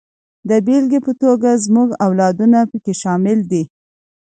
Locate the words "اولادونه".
2.05-2.59